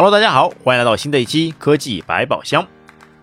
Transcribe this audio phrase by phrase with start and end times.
[0.00, 2.64] Hello，大家好，欢迎来到新的一期科技百宝箱。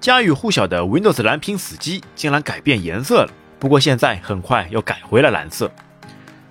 [0.01, 5.71] 家喻户晓的 Windows 蓝屏死机竟然改变颜色了，不过现在很快又改回了蓝色。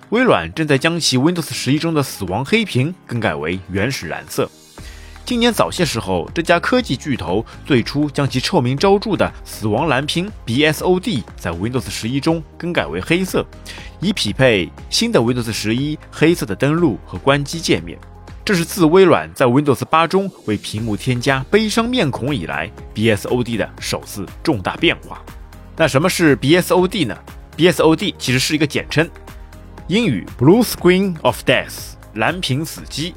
[0.09, 4.49] 微软正在将其 Windows 十一中的死亡黑屏更改为原始蓝色。
[5.25, 13.45] 今年早些时候，这家科技巨头最初将其臭名昭著的死亡蓝屏 BSOD 在 Windows 十一中更改为黑色，
[13.99, 17.99] 以匹配新的 Windows 十一黑色的登录和关机界面。
[18.45, 25.19] 这是自微软在 Windows 八中为屏幕添加悲伤面孔以来，BSOD 的首次重大变化。
[25.75, 27.17] 那什么是 BSOD 呢
[27.57, 29.09] ？BSOD 其实是一个简称，
[29.87, 33.15] 英语 Blue Screen of Death 蓝屏死机。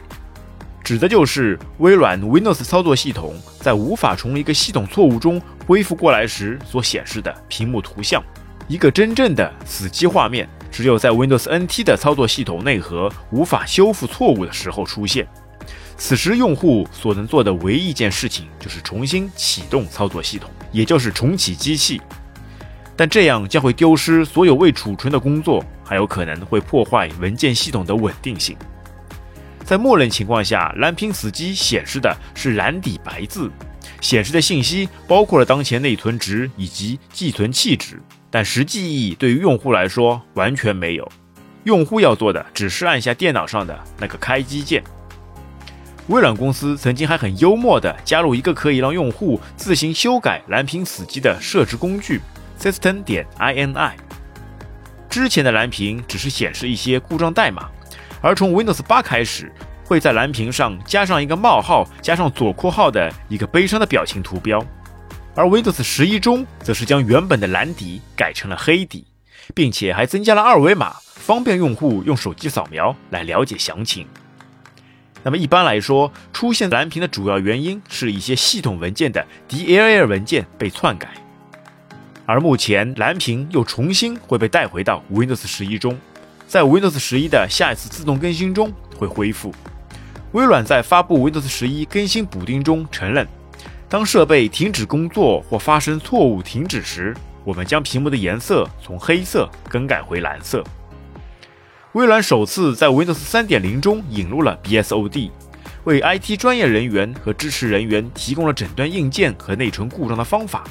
[0.82, 8.24] 指的就是微软 Windows 操作系统在无法从一个系统错误中恢复过来时所显示的屏幕图像。
[8.66, 15.26] 一个真正的死机画面，只有在 Windows NT 的操作系统内核无法修复错误的时候出现。
[15.96, 22.00] 此时，用户所能做的唯一一件事情就是重新启动操作系统，也就是重启机器。
[22.96, 28.56] 但这样将会丢失所有未储存的工作，还有可能会破坏文件系统的稳定性。
[29.64, 33.50] 在默认情况下，蓝屏死机显示的是蓝底白字，
[34.00, 41.10] 显示的信息包括了当前内存值以及寄存器值，但实际意义对于用户来说完全没有。
[41.64, 44.82] 用户要做的只是按下电脑上的那个开机键。
[46.06, 52.20] 微软公司曾经还很幽默地加入一个可以让用户自行修改蓝屏死机的设置工具
[52.58, 53.92] ，System 点 ini。
[55.10, 57.68] 之前的蓝屏只是显示一些故障代码。
[58.22, 59.52] 而从 Windows 八开始，
[59.84, 64.64] 会在蓝屏上加上一个冒号，加上左括号的一个悲伤的表情图标。
[65.38, 69.04] 而 Windows 十一中，则是将原本的蓝底改成了黑底，
[69.54, 74.04] 并且还增加了二维码，方便用户用手机扫描来了解详情。
[75.22, 81.08] 那么一般来说，出现蓝屏的主要原因是一些系统文件的 DLL 文件被篡改，
[82.26, 85.96] 而目前蓝屏又重新会被带回到 Windows 十一中。
[86.48, 89.54] 在 Windows 十一的下一次自动更新中会恢复。
[90.32, 93.24] 微软在发布 Windows 十一更新补丁中承认，
[93.90, 100.62] 当设备停止工作或发生错误停止时，我们将屏幕的颜色从黑色更改回蓝色。
[101.92, 105.30] 微软首次在 Windows 三点零中引入了 BSOD，
[105.84, 110.64] 为 IT 专业人员和支持人员提供了诊断硬件和内存故障的方法。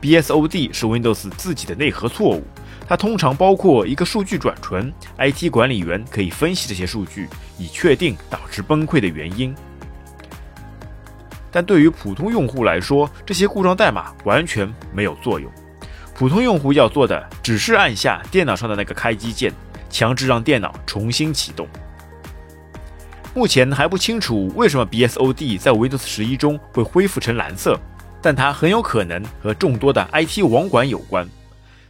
[0.00, 2.44] BSOD 是 Windows 自己的内核错误。
[2.86, 7.28] 它通常包括一个数据转存，IT 管理员可以分析这些数据，
[7.58, 9.52] 以确定导致崩溃的原因。
[11.54, 15.48] 但对于普通用户来说，这些故障代码完全没有作用。
[16.12, 19.52] 普通用户要做的只是按下电脑上的那个开机键，
[19.88, 21.68] 强制让电脑重新启动。
[23.36, 27.78] 目前还不清楚为什么 BSOD 在 Windows 十一中会恢复成蓝色，
[28.20, 31.24] 但它很有可能和众多的 IT 网管有关。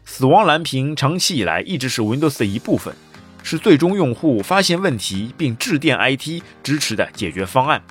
[0.05, 2.95] 死亡蓝屏长期以来一直是 Windows 的一部分，
[3.43, 7.83] 是最终用户发现问题并致电 IT 支持的解决方案。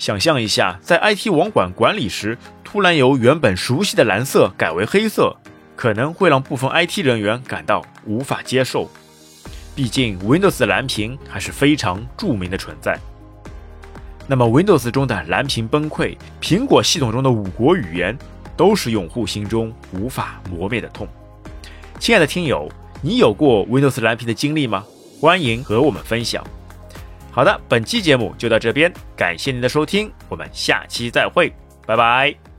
[0.00, 5.36] 想象一下，在 IT 网管管理时，突然由原本熟悉的蓝色改为黑色，
[5.76, 8.90] 可能会让部分 IT 人员感到无法接受。
[9.76, 12.98] 毕竟 Windows 蓝屏还是非常著名的存在。
[14.26, 18.18] 那么 Windows 中的蓝屏崩溃，苹果系统中的五国语言。
[18.56, 21.08] 都是用户心中无法磨灭的痛。
[21.98, 24.84] 亲爱的听友，你有过 Windows 蓝屏的经历吗？
[25.18, 26.44] 欢迎和我们分享。
[27.32, 31.52] 好的，本期节目就到这边，感谢您的收听，我们下期再会，
[31.86, 32.49] 拜拜。